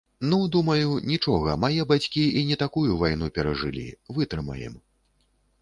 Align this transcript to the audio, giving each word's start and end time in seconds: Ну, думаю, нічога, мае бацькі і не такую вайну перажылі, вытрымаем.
Ну, 0.29 0.37
думаю, 0.53 0.87
нічога, 1.11 1.57
мае 1.65 1.85
бацькі 1.93 2.23
і 2.41 2.45
не 2.49 2.57
такую 2.63 2.97
вайну 3.05 3.29
перажылі, 3.37 3.85
вытрымаем. 4.19 4.73